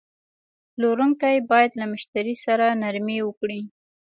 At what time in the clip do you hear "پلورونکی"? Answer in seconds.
0.73-1.37